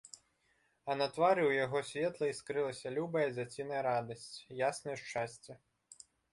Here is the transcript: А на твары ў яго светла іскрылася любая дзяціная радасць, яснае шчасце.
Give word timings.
А 0.93 0.95
на 1.01 1.07
твары 1.17 1.43
ў 1.47 1.53
яго 1.65 1.79
светла 1.91 2.31
іскрылася 2.33 2.95
любая 2.97 3.27
дзяціная 3.37 3.81
радасць, 3.91 4.27
яснае 4.73 4.97
шчасце. 5.07 5.51